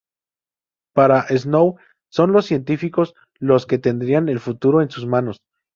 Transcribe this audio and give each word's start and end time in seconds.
Para 0.95 1.27
Snow 1.27 1.75
son 2.09 2.31
los 2.31 2.47
científicos 2.47 3.13
los 3.37 3.67
que 3.67 3.77
tendrían 3.77 4.29
el 4.29 4.39
futuro 4.39 4.81
en 4.81 4.89
sus 4.89 5.05
manos. 5.05 5.43